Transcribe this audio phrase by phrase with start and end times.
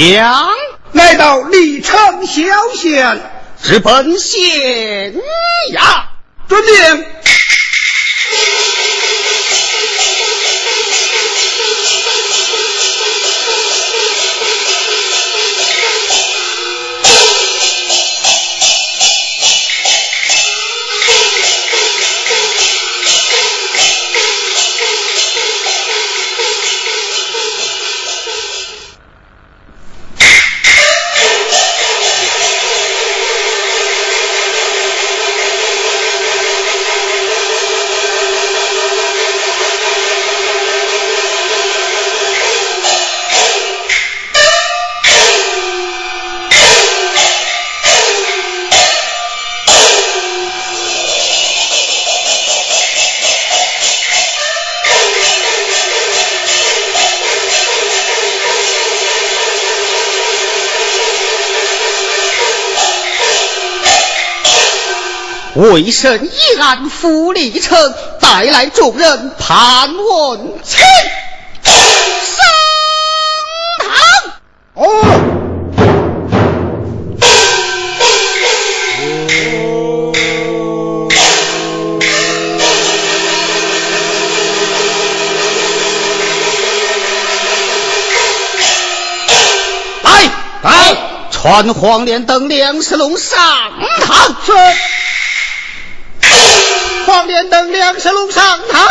[0.00, 0.48] 将
[0.92, 2.42] 来到历城小
[2.74, 3.20] 县，
[3.62, 5.14] 直奔县
[5.74, 6.04] 衙。
[6.48, 7.04] 遵命。
[65.60, 70.78] 为神一案复立成，带来众人盘问请
[72.24, 72.46] 上
[73.78, 73.90] 堂。
[74.72, 74.86] 哦。
[90.02, 90.30] 来
[90.62, 90.96] 来，
[91.30, 93.38] 传黄连等梁世龙上
[94.00, 94.36] 堂。
[97.10, 97.16] 是。
[97.16, 98.86] 黄连灯梁世龙上堂。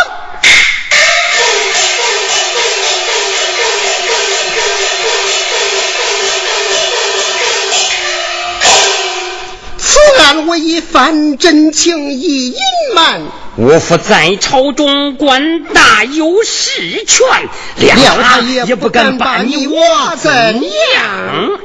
[9.78, 12.56] 此案我已犯真情已隐
[12.94, 13.22] 瞒，
[13.56, 17.26] 我父在朝中官大有实权，
[17.78, 20.30] 谅他也不敢把你我怎
[20.62, 21.58] 样。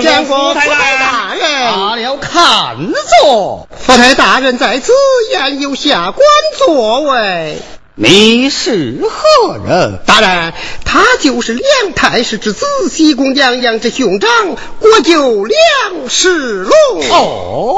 [0.00, 3.68] 见过福台大人，罢了，看着。
[3.78, 4.92] 福台大人在此，
[5.32, 6.26] 言有下官
[6.58, 7.58] 座位。
[7.94, 9.98] 你是何人？
[10.06, 10.52] 大人，
[10.84, 14.30] 他就是梁太师之子，西宫娘娘之兄长，
[14.78, 16.72] 国舅梁世龙。
[17.10, 17.76] 哦，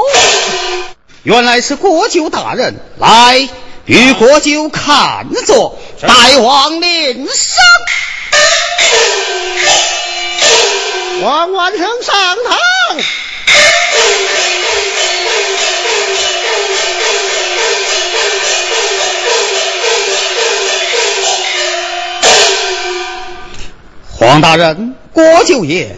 [1.23, 3.49] 原来是国舅大人，来
[3.85, 7.63] 与国舅看着，大王领赏。
[11.21, 12.57] 王万生上堂。
[24.17, 25.95] 黄大人，郭舅爷，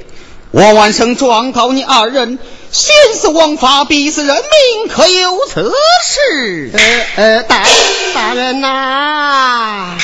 [0.52, 2.38] 王万生状告你二人
[2.74, 5.72] 徇私枉法，逼死人命，可有此
[6.04, 6.72] 事？
[6.74, 7.66] 呃呃，大
[8.14, 9.98] 大人呐。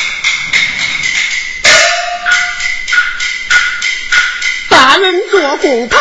[4.89, 6.00] 大人坐公堂，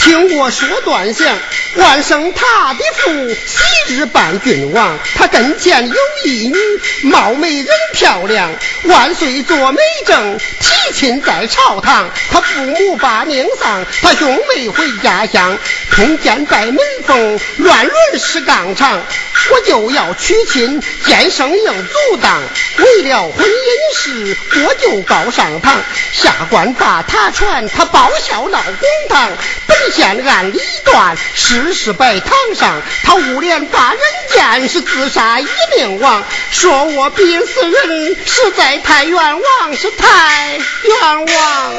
[0.00, 1.38] 听我说断相。
[1.76, 6.56] 万生他的父昔日伴君王，他跟前有一女，
[7.02, 8.50] 貌美人漂亮。
[8.84, 12.10] 万岁做媒正，提亲在朝堂。
[12.32, 15.56] 他父母把命丧，他兄妹回家乡。
[15.92, 19.00] 通奸拜门风，乱伦是纲常。
[19.52, 22.42] 我就要娶亲，奸生应阻挡。
[22.78, 25.80] 为了婚姻事，我就告上堂。
[26.12, 29.30] 下官把他传，他报效闹公堂。
[29.66, 32.80] 本县按理断，事实摆堂上。
[33.02, 34.00] 他无脸把人
[34.32, 36.22] 见，是自杀一命亡。
[36.50, 41.72] 说我逼死人，实在太冤枉，是太冤枉。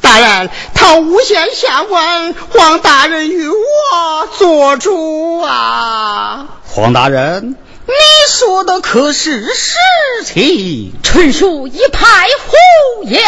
[0.00, 6.48] 大人，他诬陷下官，黄大人与我做主啊！
[6.64, 7.56] 黄大人，
[7.86, 7.94] 你
[8.28, 9.76] 说的可是实
[10.24, 10.92] 情？
[11.04, 13.22] 纯属一派胡言。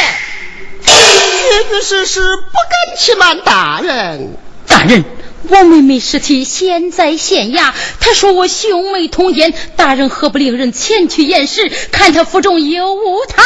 [0.85, 4.37] 确确实实，不敢欺瞒大人。
[4.67, 5.05] 大人，
[5.49, 13.43] 我妹妹尸体现在县衙，他说我兄妹通奸，大人何不令人前去验尸，看他腹中有无胎？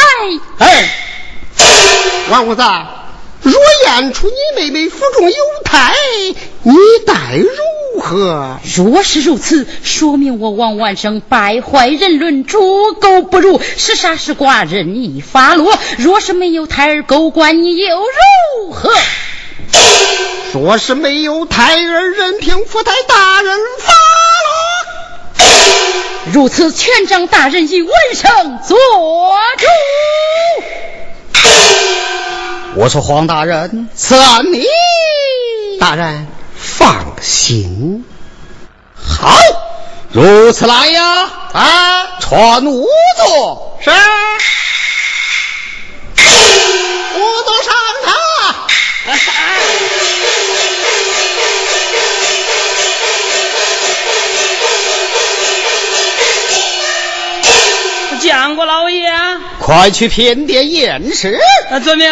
[0.58, 0.94] 哎，
[2.30, 2.62] 王五子。
[3.40, 3.54] 若
[3.86, 5.94] 验出你妹妹腹中有胎，
[6.62, 6.74] 你
[7.06, 7.48] 待如
[7.98, 8.58] 何？
[8.76, 15.78] 若是如此，说明我王万生败坏人伦，猪狗不如，是杀是剐任意发落。
[15.96, 18.90] 若是没有胎儿，狗官你又如何？
[20.52, 23.98] 说是没有胎儿，任凭福台大人发落。
[26.32, 28.78] 如此，权掌大人以文生做
[29.58, 29.66] 主。
[32.76, 34.64] 我说黄大人，此案你
[35.80, 36.26] 大人
[36.60, 38.04] 放心。
[38.94, 39.32] 好，
[40.12, 41.30] 如此来呀！
[41.52, 42.86] 啊，传五
[43.16, 43.90] 座是。
[43.90, 43.96] 仵
[47.44, 47.72] 作上
[48.04, 48.12] 他。
[58.20, 59.08] 见过老爷。
[59.60, 61.38] 快去偏殿验尸。
[61.84, 62.08] 遵命。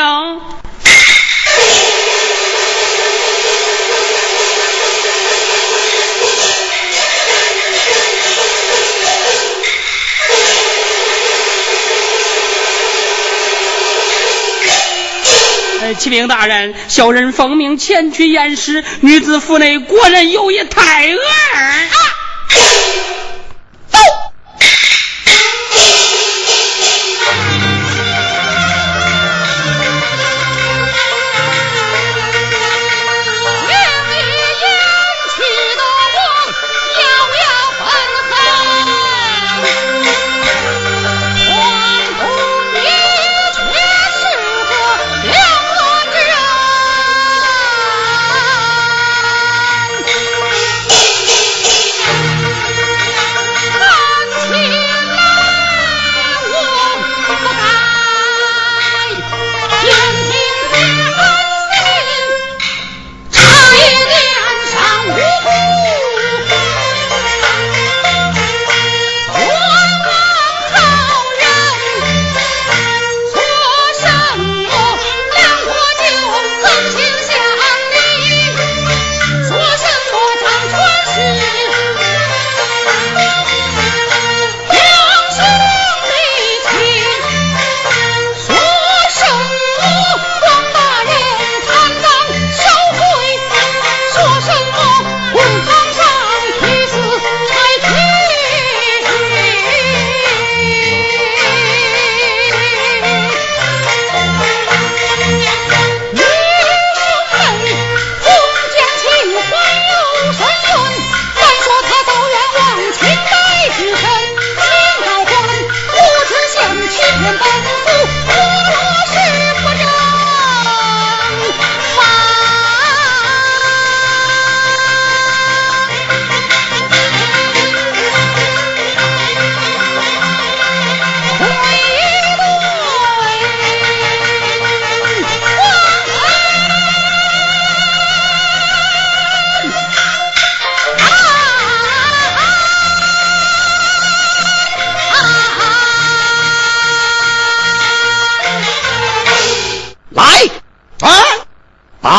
[15.99, 21.19] 启禀大人，小人奉命前去验尸，女子府内果然有一胎儿。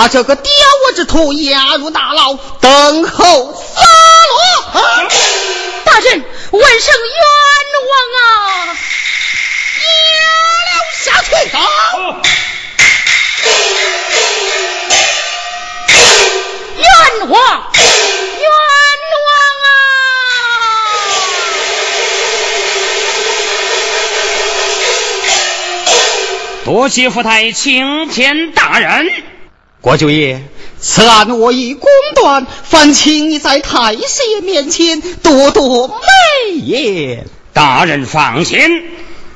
[0.10, 0.52] 这个刁
[0.86, 3.82] 恶之徒押入大牢，等候发
[4.30, 4.80] 落。
[5.84, 7.22] 大人，万圣冤
[7.88, 8.26] 枉啊！
[9.84, 9.90] 押
[10.66, 10.72] 了
[11.04, 11.30] 下去。
[16.78, 16.86] 冤
[17.30, 17.38] 枉！
[18.38, 18.48] 冤
[19.26, 19.30] 枉
[19.64, 19.70] 啊！
[26.64, 29.27] 多谢福太青天大人。
[29.88, 30.42] 国舅爷，
[30.82, 37.26] 此案我已公断，烦请你在太师爷面前多多美言。
[37.54, 38.60] 大人放心，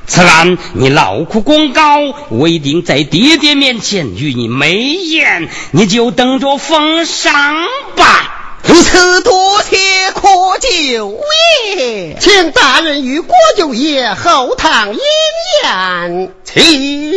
[0.08, 7.56] 此案你劳苦功高，我一定在爹爹面前与你美言，你就等着封赏
[7.96, 8.60] 吧。
[8.66, 9.78] 如此，多谢
[10.12, 11.18] 国舅
[11.78, 15.00] 爷，请大人与国舅爷后堂饮
[15.64, 17.14] 宴，请。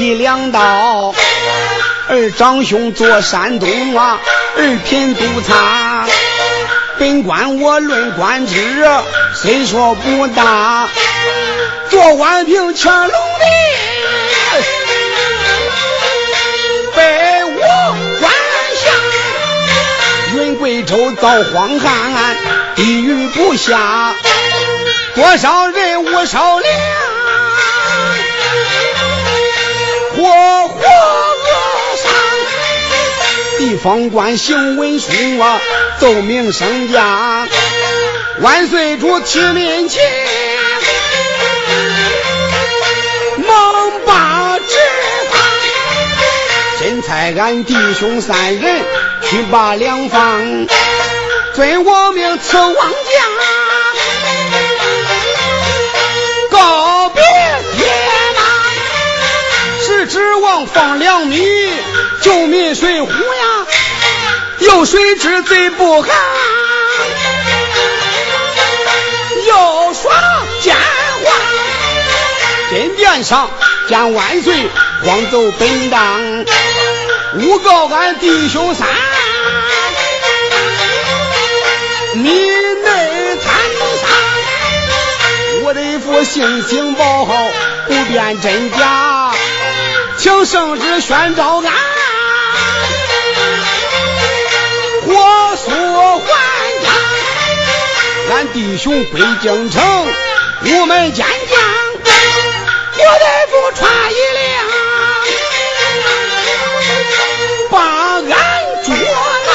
[0.00, 1.14] 山西粮道，
[2.08, 4.18] 而长兄做山东啊，
[4.56, 6.06] 二品督察。
[6.98, 8.82] 本官我论官职，
[9.34, 10.88] 虽说不大，
[11.90, 13.44] 做宛平乾隆的，
[16.96, 17.60] 被我
[18.20, 18.32] 管
[18.82, 18.90] 辖，
[20.34, 22.36] 云贵州遭荒旱。
[22.74, 24.14] 地狱不下，
[25.14, 26.74] 多少人无少粮，
[30.22, 32.12] 我活饿伤。
[33.58, 35.60] 地方官行文书啊，
[35.98, 37.48] 奏明圣驾，
[38.40, 40.00] 万岁主提民情，
[43.38, 44.76] 猛把执
[45.30, 45.38] 法。
[46.78, 48.82] 现在俺弟兄三人
[49.22, 50.66] 去把粮放。
[51.54, 52.76] 遵我命赐王家，
[60.40, 61.38] 是指望放粮米
[62.22, 63.66] 救民水壶呀，
[64.60, 66.10] 有谁知贼不寒，
[69.46, 70.10] 又说
[70.62, 71.32] 奸话，
[72.70, 73.50] 金殿上
[73.86, 74.54] 见万岁，
[75.04, 76.44] 慌走本当，
[77.34, 78.88] 诬告俺弟兄三。
[82.14, 83.54] 你内参
[84.00, 84.06] 杀，
[85.64, 87.50] 我的父性情保好，
[87.86, 89.09] 不辨真假，
[90.20, 91.72] 请圣旨宣召俺，
[95.06, 95.70] 火速
[96.18, 96.28] 还
[96.82, 96.86] 家。
[98.30, 99.82] 俺弟兄归京城，
[100.66, 101.58] 午门见将，
[102.98, 104.44] 我的父传一令，
[107.70, 108.22] 把俺
[108.84, 108.94] 捉
[109.46, 109.48] 拿，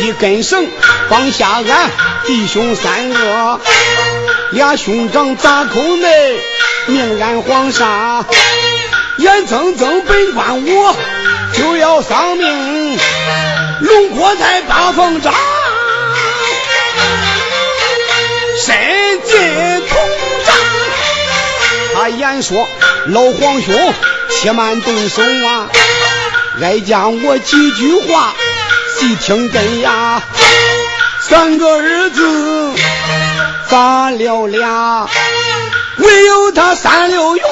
[0.00, 0.66] 一根绳。
[1.08, 1.90] 绑下俺
[2.26, 3.60] 弟兄三个，
[4.50, 6.40] 俩兄长砸口内，
[6.86, 8.24] 命俺黄沙，
[9.22, 10.96] 眼睁睁本官我
[11.54, 12.98] 就要丧命，
[13.80, 15.32] 龙国在八凤掌，
[18.66, 18.76] 身
[19.22, 19.38] 进
[19.88, 19.96] 铜
[20.44, 20.56] 章。
[21.94, 22.68] 他言说
[23.06, 23.94] 老皇兄，
[24.28, 25.68] 且慢动手啊，
[26.60, 28.34] 哀将我几句话
[28.98, 30.20] 细听根呀。
[31.20, 32.72] 三个儿子
[33.70, 35.08] 砸了俩，
[35.98, 37.50] 唯有他三六勇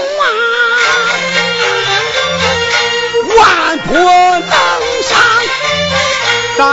[3.41, 4.43] 万不能
[5.09, 5.17] 杀。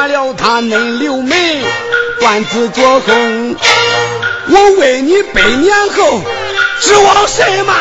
[0.07, 1.63] 了他恁刘梅，
[2.19, 3.55] 断子绝孙。
[4.49, 6.21] 我为你百年后
[6.81, 7.73] 指望谁吗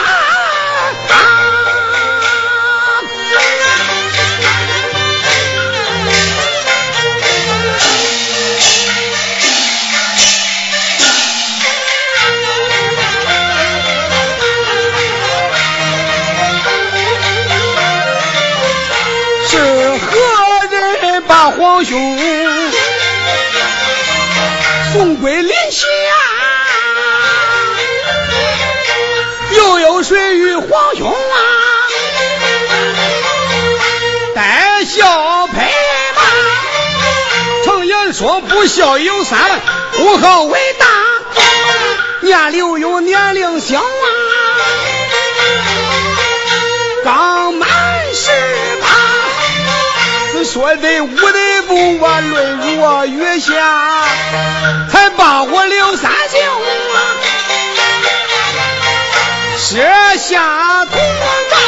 [21.51, 22.19] 皇兄
[24.93, 25.87] 送归临下，
[29.57, 31.39] 又有谁与皇兄啊？
[34.35, 35.55] 带孝陪
[36.15, 36.23] 马，
[37.65, 39.39] 常言说不孝有三，
[39.93, 40.87] 不好为大。
[42.23, 43.85] 年龄有年龄小啊，
[47.05, 47.36] 刚
[50.57, 51.47] 说的我的。
[51.69, 54.07] 不管泪如雨下，
[54.91, 56.41] 才把我刘三兄
[59.59, 60.97] 设下图
[61.51, 61.59] 章，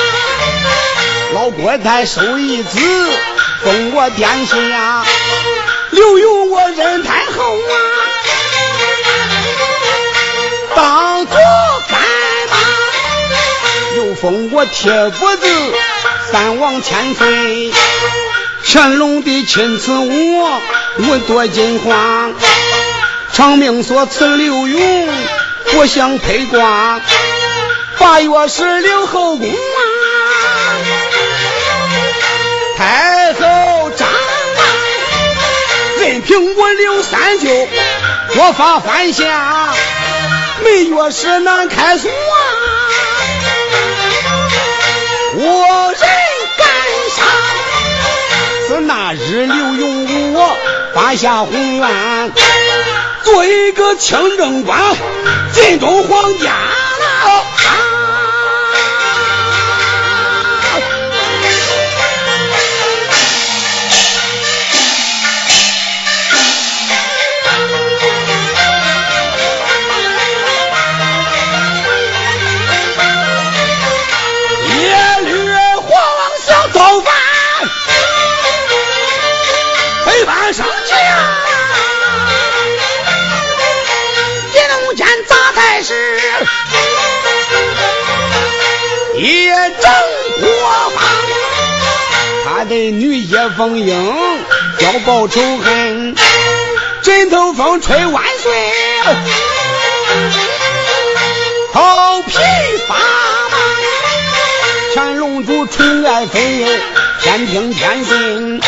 [1.34, 2.78] 到国台收一子，
[3.64, 5.04] 封我殿下。
[5.90, 7.74] 留有我人太后啊，
[10.76, 11.36] 当做
[11.88, 12.00] 干
[12.50, 12.56] 妈，
[13.96, 15.46] 又封我铁脖子
[16.30, 17.72] 三王千岁。
[18.70, 20.60] 乾隆的亲赐我
[20.98, 22.28] 五朵金花，
[23.32, 25.08] 长命所赐刘墉
[25.76, 27.00] 我想配挂。
[27.98, 29.54] 八月十六后宫啊，
[32.76, 34.06] 太后张，
[36.00, 37.48] 任凭我刘三舅
[38.36, 39.72] 我发犯下，
[40.62, 42.14] 每月是难开锁啊，
[45.36, 46.27] 我人。
[48.68, 50.38] 自那日，刘永武
[50.94, 52.30] 发下宏愿，
[53.24, 54.78] 做一个清正官，
[55.54, 57.44] 尽忠皇家了。
[89.20, 89.90] 一整
[90.40, 90.48] 国
[90.90, 91.00] 法，
[92.44, 94.16] 他的女叶凤英
[94.78, 96.14] 要报仇恨，
[97.02, 98.72] 枕头风吹万岁，
[101.72, 102.32] 头皮
[102.86, 103.58] 发麻。
[104.94, 106.66] 乾隆主宠爱妃，
[107.20, 108.66] 天听天信，他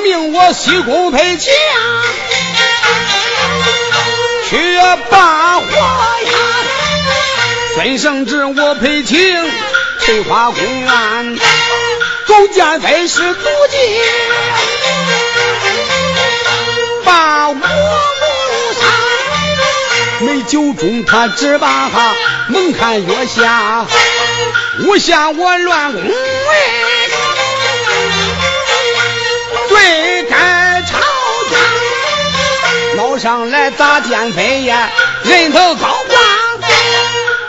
[0.00, 1.50] 命我西宫配嫁，
[4.48, 6.32] 却把火呀。
[7.74, 9.18] 孙胜志，我陪情
[10.00, 11.38] 翠花公园，
[12.26, 13.76] 总监妃是毒计，
[17.04, 17.60] 把我谋
[18.80, 18.86] 杀。
[20.20, 21.90] 美酒中，他只把
[22.48, 23.86] 猛看月下，
[24.80, 26.12] 诬陷我乱宫位，
[33.18, 34.88] 上来砸奸妃呀，
[35.24, 36.18] 人头高挂。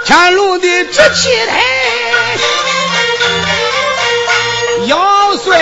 [0.05, 1.63] 乾隆的直气台，
[4.87, 5.61] 要碎龙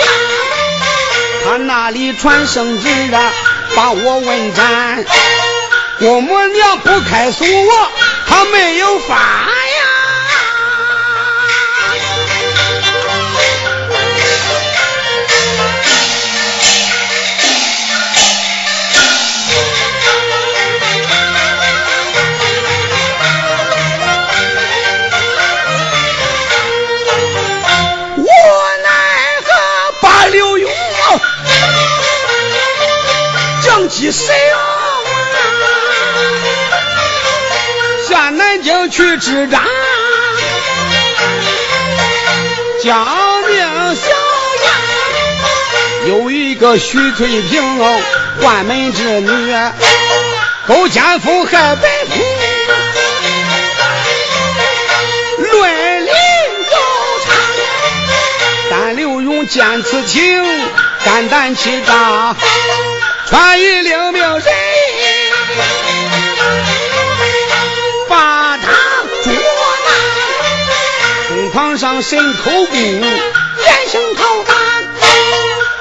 [0.00, 0.06] 牙，
[1.44, 3.32] 他那里传圣旨啊，
[3.76, 5.04] 把我问斩，
[5.98, 7.46] 郭母娘不开锁，
[8.26, 9.16] 他没有法。
[33.88, 34.58] 几谁啊？
[38.08, 39.62] 下南京去执掌，
[42.82, 43.06] 江
[43.48, 44.10] 宁小
[46.06, 47.62] 衙有一个徐翠萍，
[48.40, 49.54] 宦门之女，
[50.66, 52.22] 勾奸夫害白夫，
[55.38, 56.10] 论理
[56.70, 56.76] 奏
[57.24, 57.36] 长。
[58.70, 60.44] 但刘墉见此情，
[61.04, 62.34] 肝胆气炸。
[63.26, 64.44] 传谕领命人，
[68.08, 68.72] 把他
[69.22, 69.88] 捉拿，
[71.28, 74.54] 公堂上审口供，严刑拷打。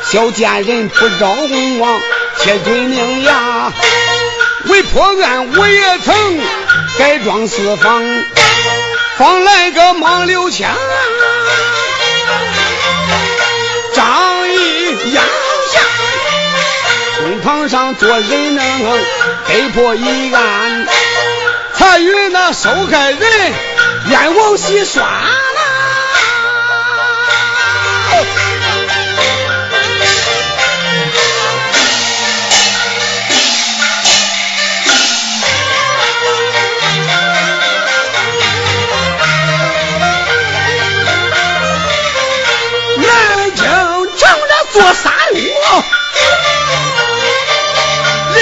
[0.10, 2.01] 小贱人不招公王，
[2.39, 3.71] 且嘴拧牙。
[4.65, 6.39] 为破案，我也曾
[6.97, 8.01] 改装四方，
[9.17, 10.73] 放来个莽刘强，
[17.43, 18.99] 堂上做人能
[19.47, 20.88] 被迫一案，
[21.73, 23.19] 才与那受害人
[24.10, 25.03] 冤枉洗刷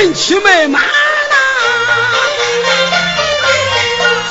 [0.01, 0.87] 人气卖满呐，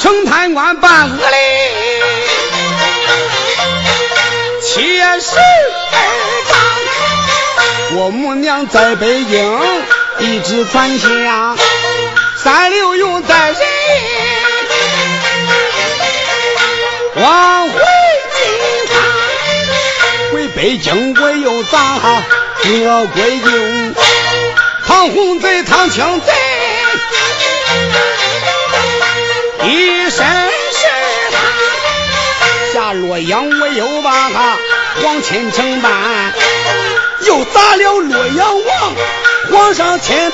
[0.00, 1.72] 清贪官办恶嘞，
[4.60, 5.12] 七十二
[6.48, 6.58] 章。
[7.92, 9.60] 我母娘在北京
[10.18, 11.54] 一直传下，
[12.42, 13.60] 三六用在人，
[17.14, 17.80] 往回
[18.34, 18.42] 进
[18.88, 18.96] 发。
[20.56, 21.78] 北京我又咋
[22.64, 23.94] 我归定？
[25.08, 26.32] 红贼，唐青贼，
[29.64, 30.86] 一身是
[31.32, 31.38] 他。
[32.72, 34.56] 下洛阳我又把他
[35.02, 36.32] 皇亲承办，
[37.26, 38.94] 又砸了洛阳王，
[39.52, 40.30] 皇上亲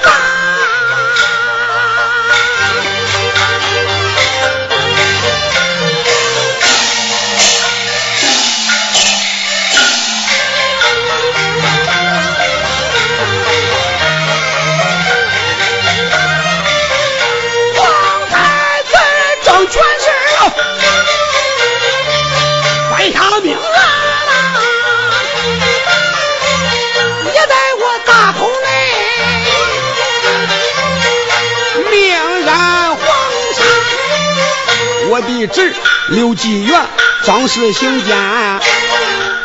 [35.16, 35.46] 我的。
[35.46, 35.72] 侄
[36.10, 36.78] 刘继元，
[37.24, 38.16] 张氏行奸，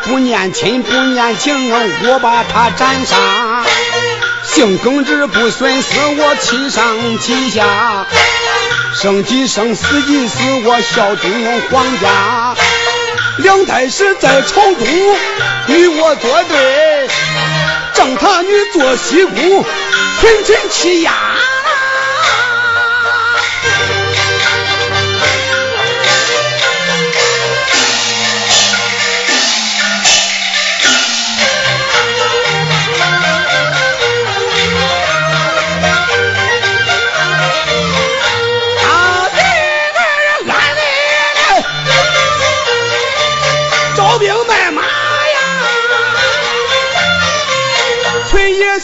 [0.04, 1.72] 不念亲不念情，
[2.04, 3.64] 我把他斩杀。
[4.44, 8.04] 姓耿直不损私，我欺上欺下。
[9.00, 11.30] 生即生，死即死，我效忠
[11.70, 12.54] 皇家。
[13.38, 14.86] 梁太师在朝中
[15.68, 17.08] 与我作对，
[17.94, 19.64] 正他女做西姑，
[20.20, 21.12] 群臣欺压。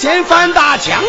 [0.00, 1.02] 先犯大枪，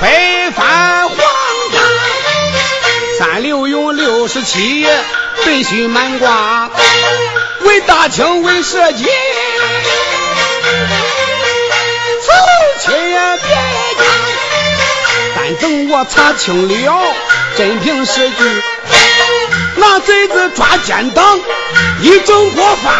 [0.00, 1.78] 推翻皇家，
[3.20, 4.84] 三六勇六十七，
[5.44, 6.68] 必须满挂，
[7.60, 9.08] 为大清为社稷，
[12.20, 12.32] 此
[12.80, 13.56] 情也别
[13.96, 14.04] 讲。
[15.36, 17.14] 但等我查清了
[17.56, 18.62] 真凭实据，
[19.76, 21.38] 那贼子抓奸党，
[22.00, 22.90] 一整过法。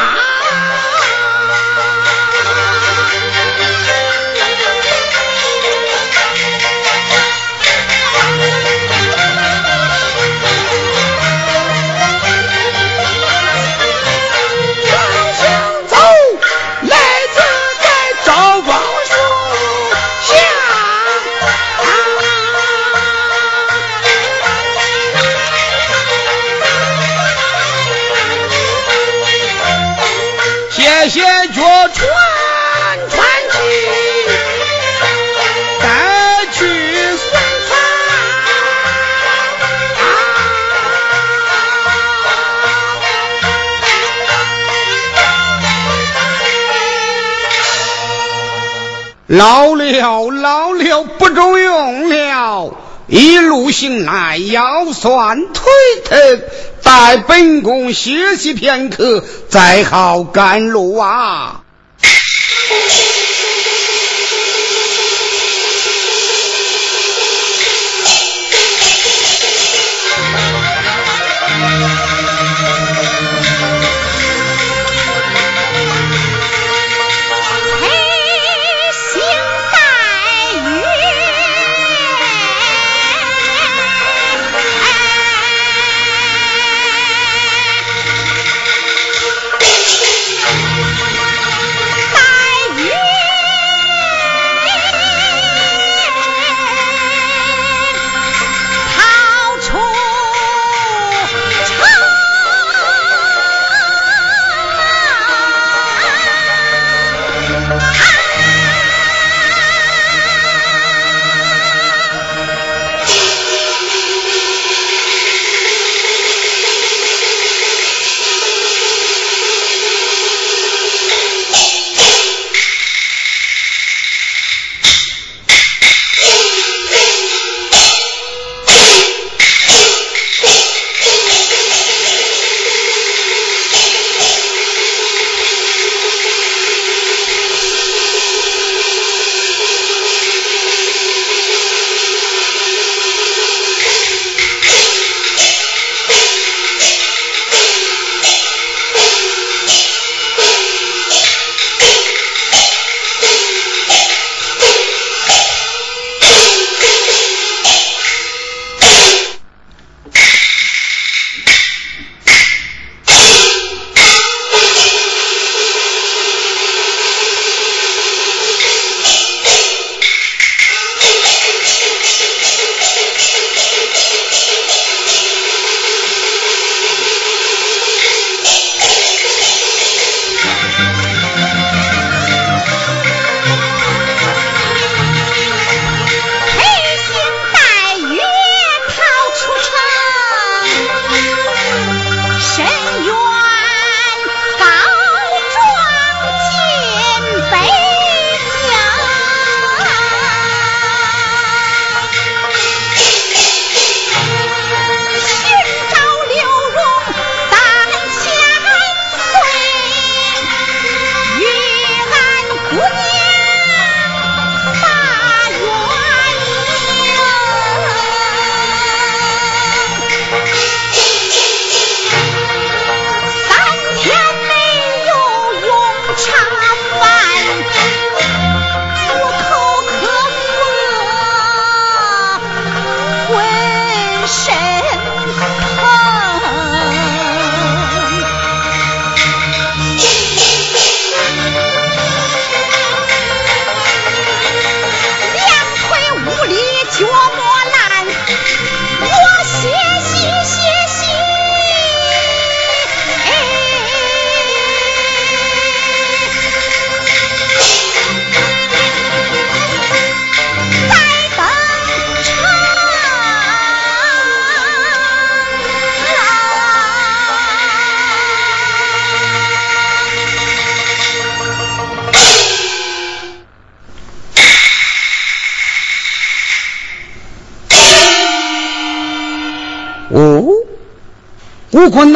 [49.37, 52.75] 老了老了，不中用了。
[53.07, 55.65] 一路行来腰酸腿
[56.05, 56.43] 疼，
[56.83, 61.61] 待本宫歇息片刻，再好赶路啊。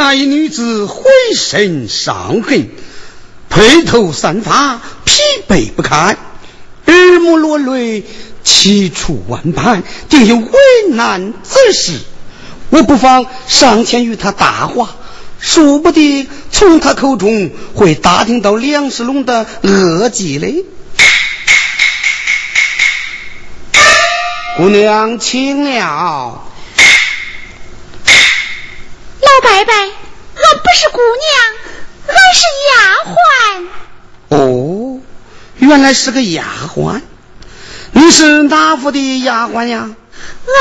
[0.02, 1.04] 那一女子浑
[1.36, 2.70] 身伤痕，
[3.50, 6.16] 披头散发，疲惫不堪，
[6.86, 8.04] 耳目落泪，
[8.42, 10.52] 凄楚万般，定有为
[10.92, 11.98] 难之事。
[12.70, 14.96] 我不妨上前与他搭话，
[15.38, 20.64] 说不定从他口中会打听到梁世龙的恶迹嘞。
[24.56, 26.49] 姑娘，请了。
[29.40, 31.32] 老伯伯，俺不是姑娘，
[32.08, 32.74] 俺是丫
[33.08, 34.36] 鬟。
[34.36, 35.00] 哦，
[35.56, 37.00] 原来是个丫鬟。
[37.92, 39.88] 你是哪府的丫鬟呀？
[40.46, 40.54] 俺，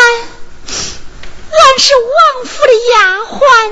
[1.51, 3.71] 俺是王府的丫鬟。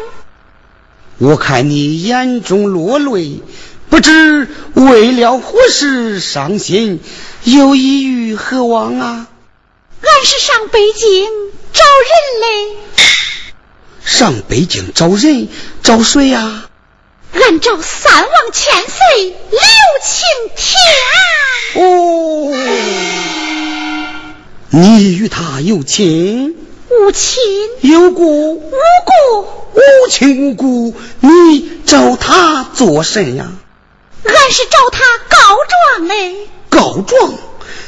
[1.19, 3.41] 我看你眼中落泪，
[3.89, 7.01] 不知为了何事伤心，
[7.43, 9.27] 又意欲何往啊？
[10.01, 11.29] 俺是上北京
[11.71, 12.77] 找人嘞。
[14.07, 15.49] 上北京找人，
[15.83, 16.69] 找谁呀？
[17.33, 19.59] 俺找三王千岁刘
[20.01, 20.23] 青
[20.55, 20.79] 天。
[21.75, 22.53] 哦，
[24.69, 26.55] 你与他有情？
[26.89, 27.43] 无亲。
[27.81, 28.53] 有故？
[28.53, 29.41] 无故。
[29.75, 33.51] 无亲无故，你找他做甚呀？
[34.23, 35.57] 俺是找他告
[35.97, 36.47] 状嘞。
[36.69, 37.33] 告状？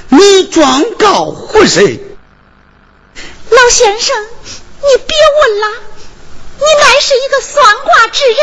[0.10, 2.04] 你状告何谁？
[3.50, 5.68] 老先生，你别问了，
[6.60, 8.38] 你乃是一个算卦之人，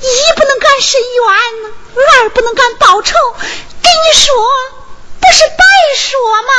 [0.00, 3.14] 一不能干伸冤，二不能干报仇，
[3.82, 4.34] 给你说
[5.20, 5.64] 不是白
[5.96, 6.52] 说吗？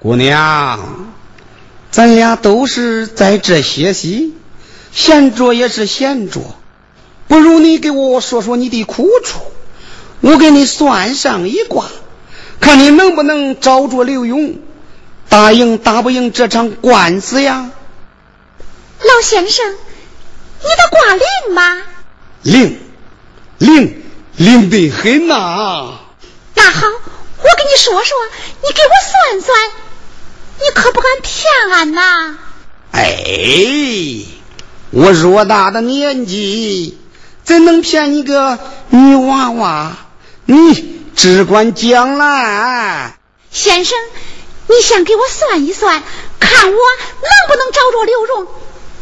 [0.00, 1.14] 姑娘，
[1.90, 4.34] 咱俩都是在这歇息，
[4.92, 6.40] 闲着也是闲着，
[7.26, 9.40] 不如你给我说说你的苦处，
[10.20, 11.86] 我给你算上一卦。
[12.60, 14.60] 看你能不能找着刘勇，
[15.28, 17.72] 打赢打不赢这场官司呀？
[19.04, 21.82] 老先生，你的挂灵吗？
[22.42, 22.80] 灵，
[23.58, 24.04] 灵，
[24.36, 25.98] 灵得很呐！
[26.54, 28.16] 那好，我跟你说说，
[28.62, 29.70] 你给我算算，
[30.60, 32.38] 你可不敢骗俺呐！
[32.92, 34.24] 哎，
[34.90, 36.98] 我偌大的年纪，
[37.44, 38.58] 怎能骗你个
[38.90, 39.96] 女娃娃？
[40.46, 40.92] 你。
[41.14, 43.18] 只管讲来，
[43.50, 43.98] 先生，
[44.66, 46.02] 你先给我算一算，
[46.40, 48.46] 看我能不能找着刘荣。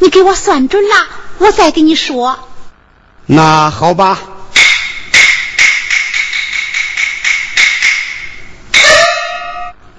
[0.03, 1.07] 你给我算准了，
[1.39, 2.49] 我再跟你说。
[3.27, 4.19] 那好吧，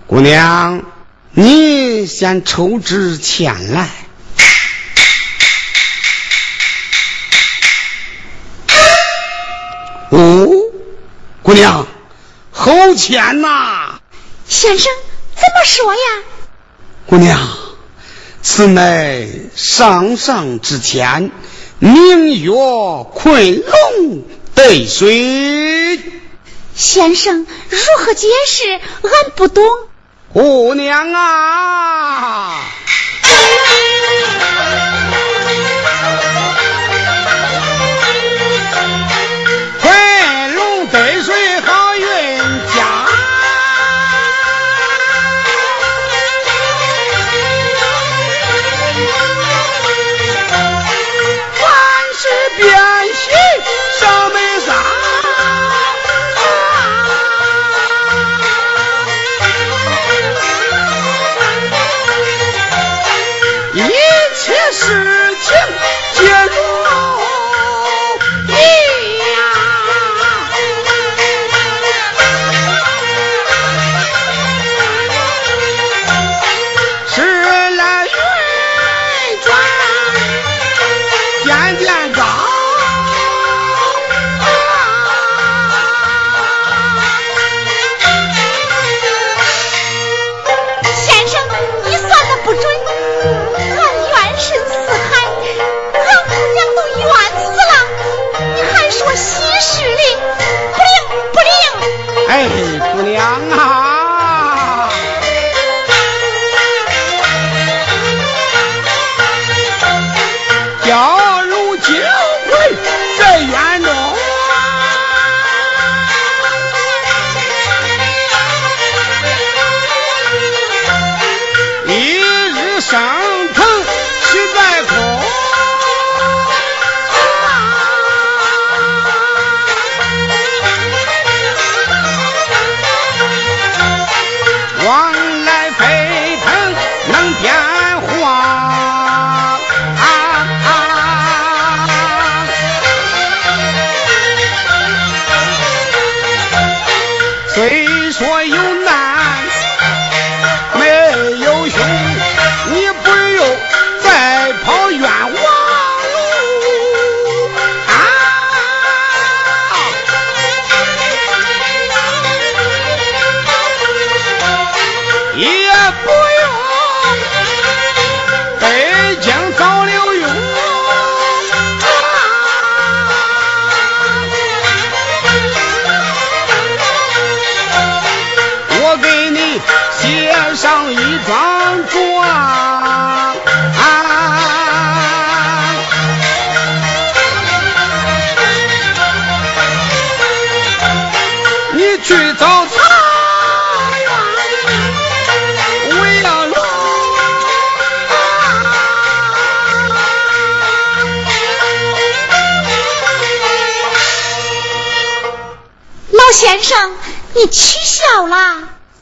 [0.08, 0.84] 姑娘，
[1.34, 3.90] 你先抽支签来。
[10.10, 10.48] 哦，
[11.44, 11.86] 姑娘。
[12.52, 14.00] 好钱呐，
[14.48, 14.92] 先生，
[15.36, 16.00] 怎么说呀？
[17.08, 17.40] 姑娘，
[18.44, 21.32] 此乃上上之天，
[21.80, 22.52] 明月
[23.14, 24.24] 困龙
[24.56, 26.00] 得水。
[26.76, 28.72] 先生如何解释？
[28.74, 29.64] 俺不懂。
[30.34, 32.62] 姑娘啊！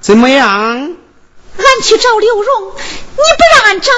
[0.09, 0.49] 怎么样？
[0.49, 3.91] 俺去找刘荣，你不让俺找，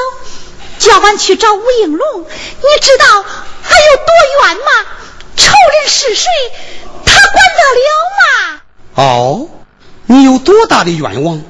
[0.78, 4.64] 叫俺去找吴应龙，你知道俺有多冤吗？
[5.38, 6.28] 仇人是谁，
[7.06, 7.88] 他管得了
[8.20, 8.62] 吗？
[8.96, 9.50] 哦，
[10.06, 11.42] 你有多大的冤枉？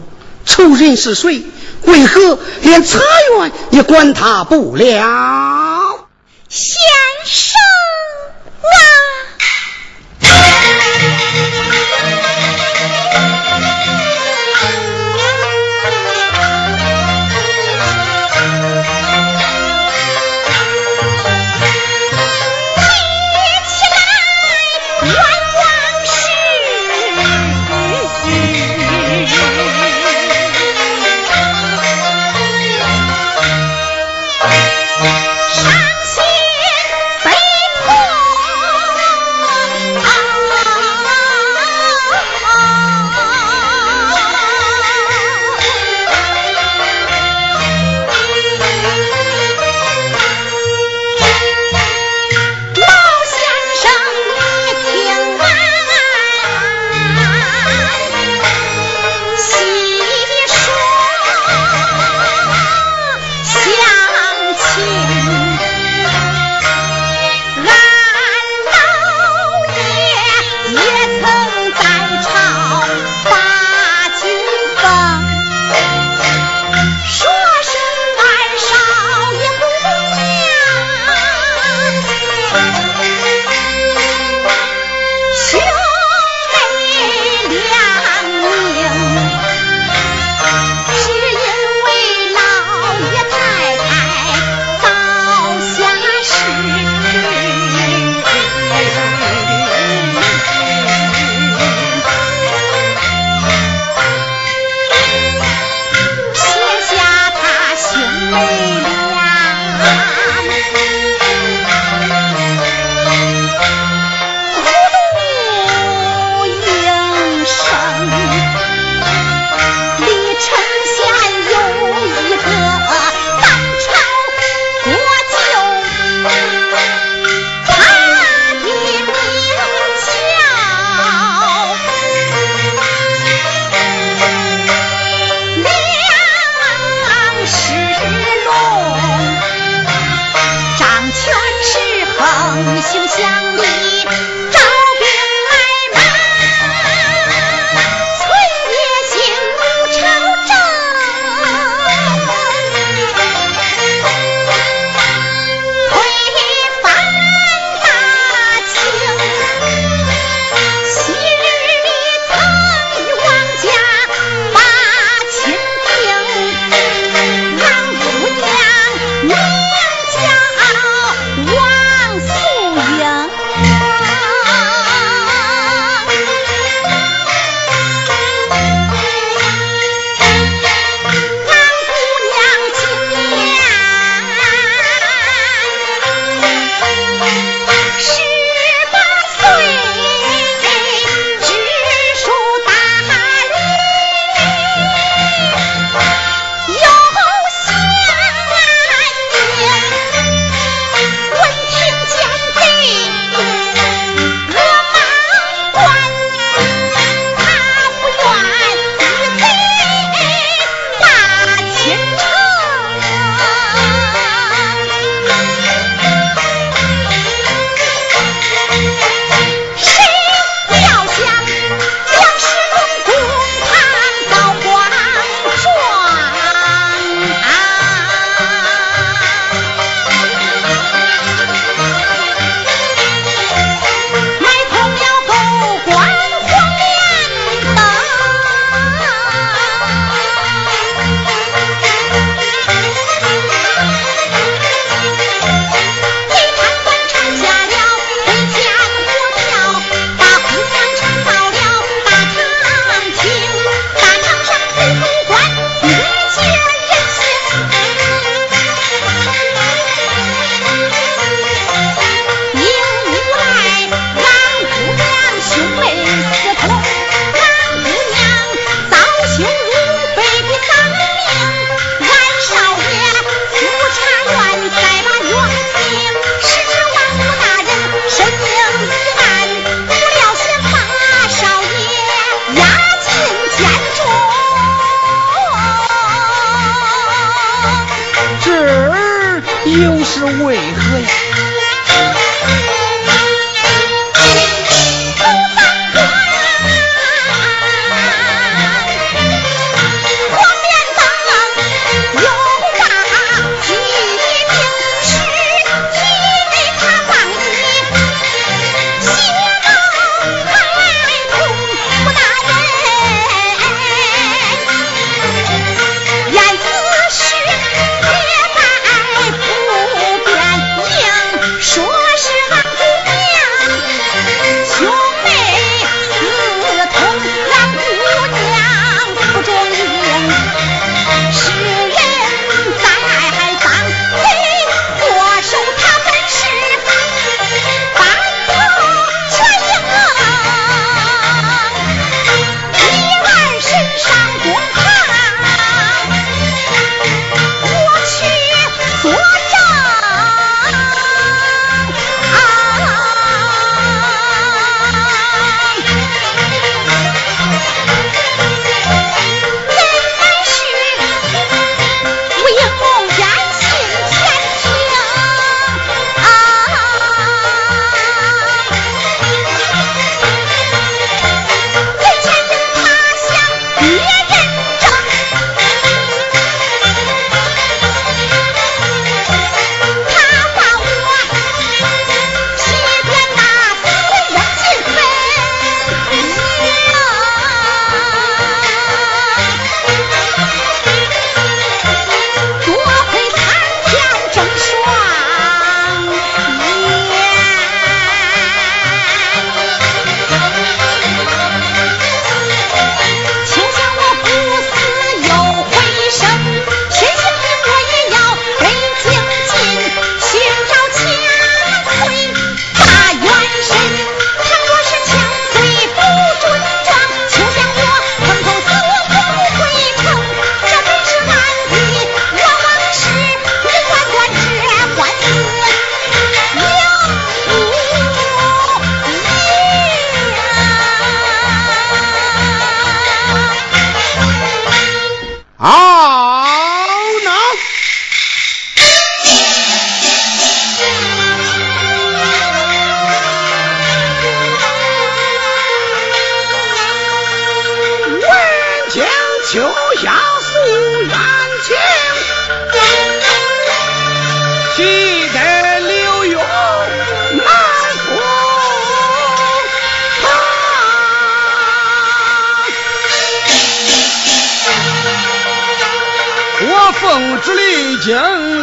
[0.45, 1.43] 仇人是谁？
[1.85, 2.99] 为何连茶
[3.39, 6.07] 园也管他不了？
[6.49, 6.79] 先
[7.25, 7.59] 生
[8.61, 8.77] 啊！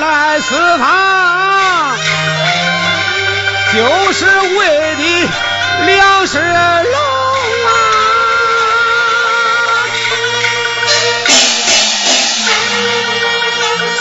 [0.08, 1.98] 在此堂，
[3.74, 3.78] 就
[4.14, 4.24] 是
[4.56, 5.28] 为的
[5.84, 7.68] 粮食龙啊！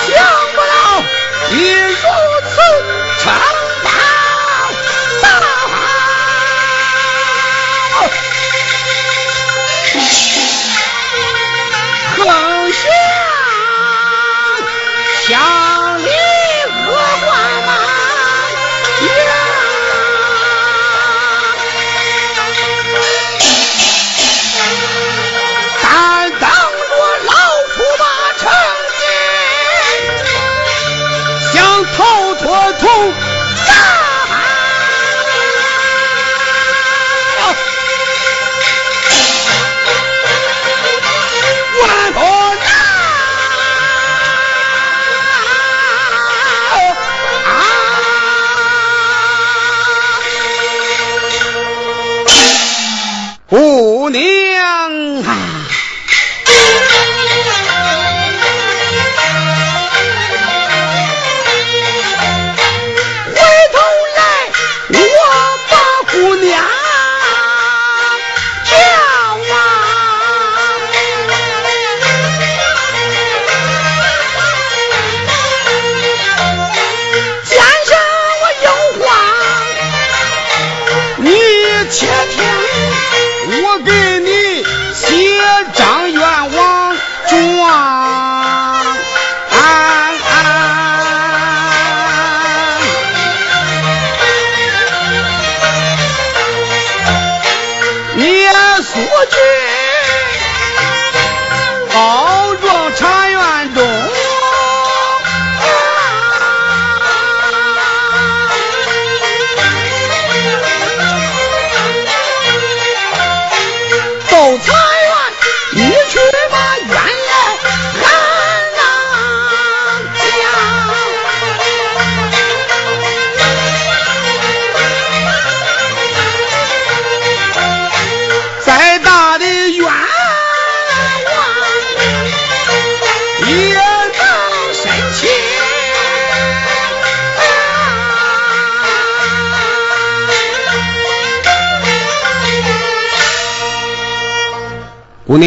[0.07, 0.15] 想
[0.55, 1.03] 不到
[1.49, 1.97] 你如
[2.55, 2.96] 此。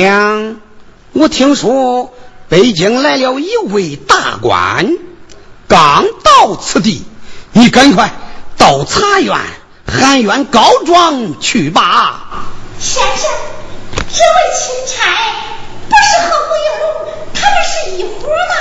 [0.01, 0.63] 娘，
[1.13, 2.15] 我听说
[2.49, 4.97] 北京来了一位大官，
[5.69, 7.05] 刚到此地，
[7.53, 8.11] 你赶快
[8.57, 9.37] 到茶园
[9.87, 12.47] 喊冤告状去吧。
[12.79, 13.31] 先生，
[13.93, 15.05] 这位钦差
[15.87, 16.89] 不是和胡应龙
[17.35, 18.55] 他们是一伙吗？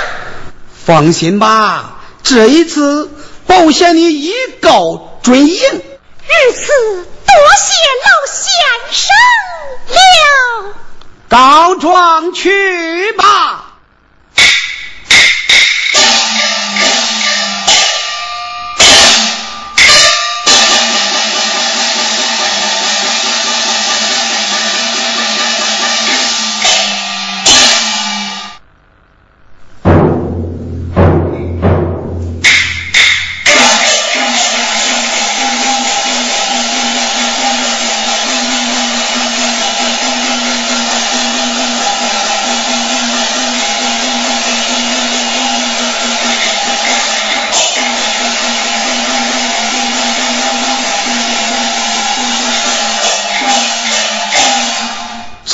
[0.84, 3.08] 放心吧，这一次
[3.46, 5.54] 保险你一告准赢。
[5.56, 6.66] 如此，
[6.96, 7.72] 多谢
[8.04, 8.44] 老先
[8.92, 9.08] 生
[9.88, 10.74] 了。
[11.30, 13.76] 告状去吧。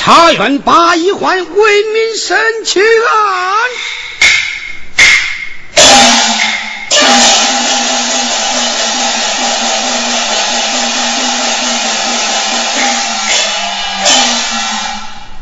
[0.07, 3.69] 他愿把一环为民审去案。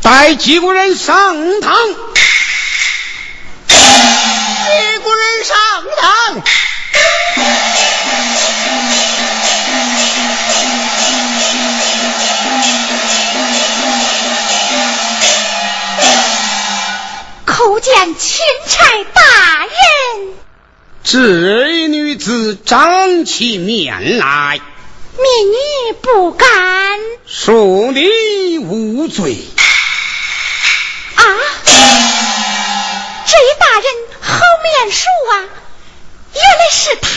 [0.01, 2.04] 带几个人上堂。
[21.15, 24.59] 这一女子张起面来，
[25.13, 26.45] 民女不敢
[27.25, 29.37] 恕你无罪。
[31.15, 31.23] 啊！
[33.25, 33.85] 这一大人
[34.19, 35.33] 好面熟啊，
[36.33, 37.07] 原来是他。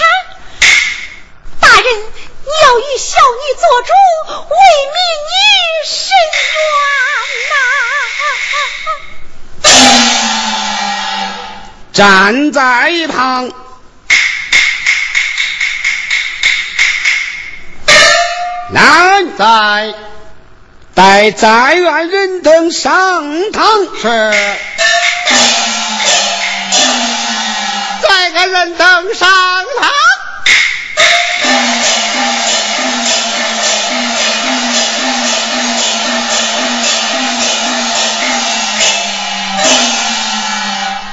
[1.58, 3.90] 大人，你要与小女做主，
[4.48, 4.56] 为
[4.94, 4.96] 民
[5.26, 5.34] 女
[5.84, 6.46] 伸冤
[9.64, 9.74] 呐、
[11.92, 13.50] 站在一旁。
[18.70, 19.94] 来，在
[20.94, 23.66] 待在院人等上堂。
[24.00, 24.32] 是。
[28.02, 29.90] 再个人等上堂。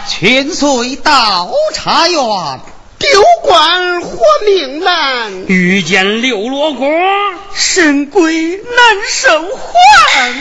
[0.07, 2.19] 千岁到茶园，
[3.11, 6.89] 丢官活命难，遇见六罗锅，
[7.53, 8.63] 神鬼难
[9.07, 10.33] 生还。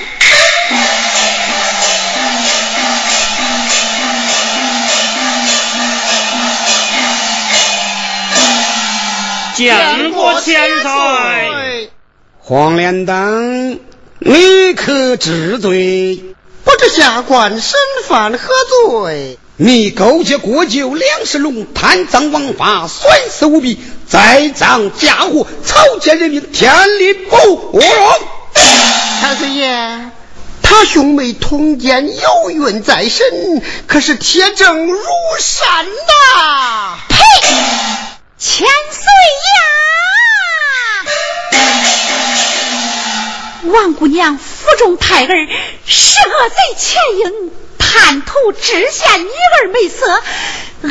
[9.55, 11.91] 见过千岁。
[12.39, 13.79] 黄连灯，
[14.19, 16.25] 你可知罪？
[16.65, 18.53] 不知下官身犯何
[18.99, 19.39] 罪？
[19.57, 23.79] 你勾结国舅梁世龙，贪赃枉法，损失无比，
[24.09, 27.37] 栽赃嫁祸，草菅人命，天理不
[27.73, 27.83] 容。
[29.21, 30.11] 太岁爷，
[30.61, 34.99] 他兄妹通奸有孕在身，可是铁证如
[35.39, 37.17] 山呐、呸！
[38.37, 39.07] 千岁
[41.63, 41.63] 呀！
[43.73, 45.29] 王姑娘腹中胎儿
[45.87, 47.51] 是恶贼钱英，
[47.95, 50.21] 贪图知县女儿美色，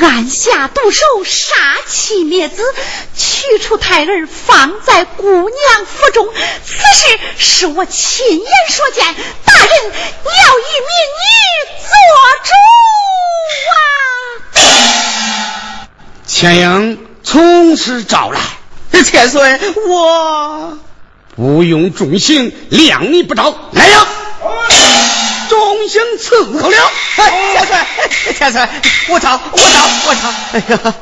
[0.05, 1.53] 暗下毒手，杀
[1.85, 2.63] 妻灭子，
[3.13, 6.29] 取出胎儿放在姑娘腹中。
[6.65, 11.27] 此事是我亲眼所见，大人你要与民女
[11.81, 11.89] 做
[12.45, 12.51] 主
[14.55, 15.91] 啊！
[16.25, 18.39] 千英从实招来，
[19.03, 20.79] 千岁，我
[21.35, 23.53] 不用重刑，量你不着。
[23.73, 24.07] 来呀，
[25.83, 26.77] 重刑伺候了。
[27.15, 28.67] 千岁，千岁，
[29.09, 29.63] 我找，我找，
[30.07, 30.29] 我找。
[30.53, 30.95] 哎呀，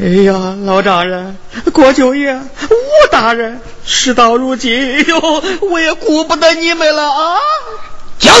[0.00, 1.36] 哎呀，老丈人，
[1.72, 7.38] 国舅爷，吴大人，事到如今，哟，我也顾不得你们了啊！
[8.20, 8.32] 讲，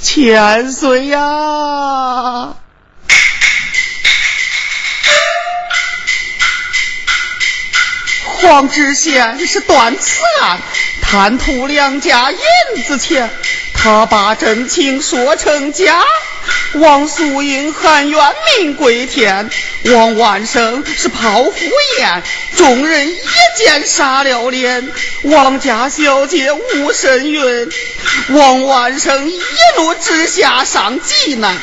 [0.00, 2.54] 千岁呀！
[8.40, 10.58] 黄知县是断此案，
[11.00, 12.38] 贪图两家银
[12.84, 13.30] 子钱，
[13.84, 16.02] 他把真情说成假。
[16.72, 19.50] 王素英含冤命归天，
[19.84, 21.52] 王万生是抛夫
[21.98, 22.22] 宴，
[22.56, 23.18] 众人一
[23.58, 24.90] 见傻了脸。
[25.24, 27.70] 王家小姐无身孕，
[28.30, 29.42] 王万生一
[29.76, 31.54] 怒之下上济南。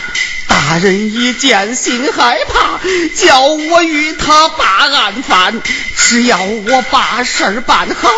[0.51, 2.81] 大人一见心害怕，
[3.15, 5.61] 叫我与他把案犯。
[5.95, 8.09] 只要我把事儿办好，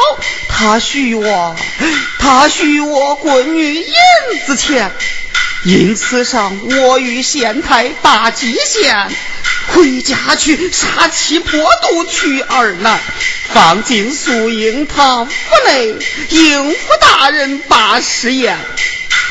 [0.50, 1.56] 他许我，
[2.18, 3.94] 他许我闺女银
[4.48, 4.92] 子钱。
[5.64, 9.12] 因此上，我与县太大吉县
[9.68, 13.00] 回家去杀妻破肚娶二男，
[13.54, 15.34] 放进素英堂府
[15.68, 15.94] 内
[16.30, 18.58] 应付大人把誓言。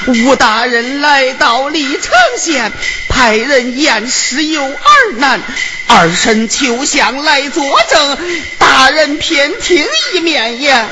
[0.06, 2.72] 吴大人来到历城县，
[3.08, 5.40] 派人验尸有儿男，
[5.86, 8.18] 二婶秋香来作证，
[8.58, 10.88] 大人偏听一面言。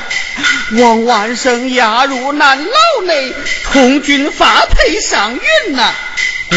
[0.73, 3.33] 王万生押入南牢内，
[3.65, 5.93] 同军发配上云南。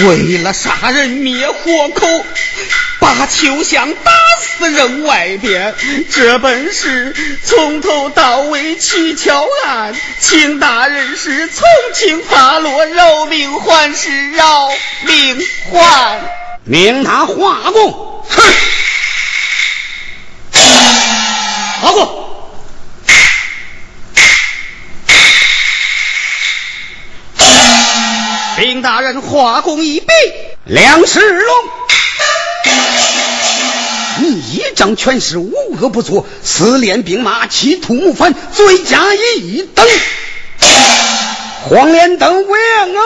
[0.06, 2.26] 为了杀人灭活口，
[2.98, 5.74] 把秋香打死扔外边。
[6.10, 7.14] 这本是
[7.44, 14.70] 从头到尾蹊跷案，请大人是从轻发落，饶命还是饶
[15.02, 16.20] 命还？
[16.64, 18.42] 命他化工，哼！
[21.82, 22.24] 化工。
[28.56, 30.06] 禀大人，画工一笔，
[30.64, 31.54] 梁世龙，
[34.20, 39.86] 你一仗权势，无恶不作，四连兵马，企图谋反，罪加一等。
[41.68, 43.02] 黄连登魏二龙，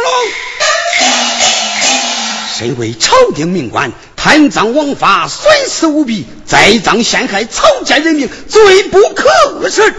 [2.59, 9.91] 身为朝廷命官，贪赃枉法，损失无比，栽赃陷害草菅人命，罪不可赦。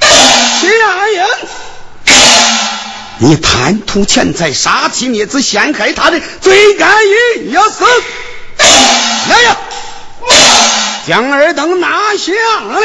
[0.00, 1.26] 下言。
[3.18, 7.84] 你贪图钱财，杀妻灭子，陷害他人，罪该一死。
[9.28, 9.56] 来呀，
[11.06, 12.80] 将尔等拿下了。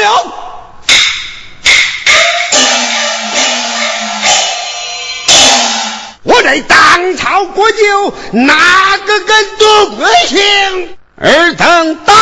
[6.22, 10.96] 我在当朝国舅，哪个敢夺贵姓？
[11.20, 12.14] 尔等大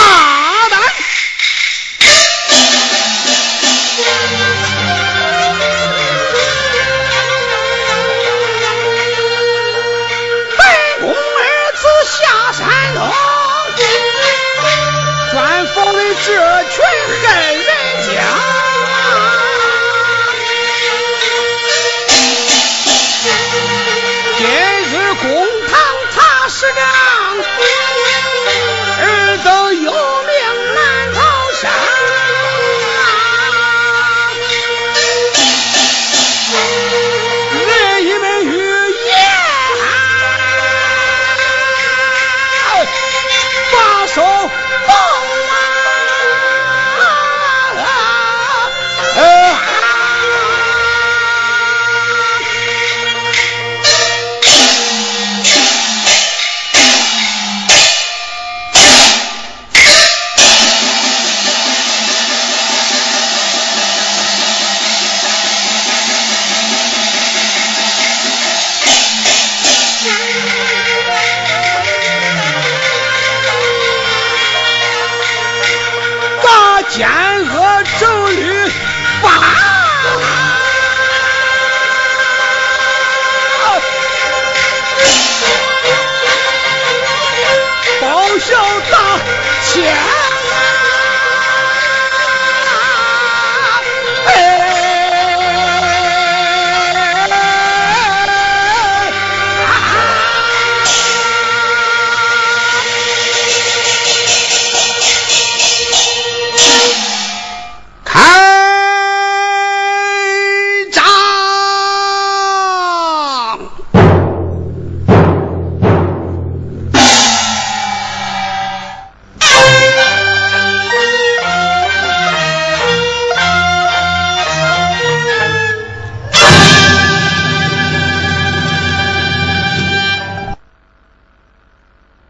[0.71, 0.81] 胆！